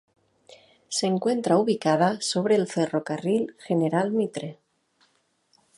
Se 0.89 1.05
encuentra 1.05 1.57
ubicada 1.57 2.19
sobre 2.21 2.55
el 2.55 2.65
Ferrocarril 2.67 3.55
General 3.59 4.09
Mitre. 4.09 4.57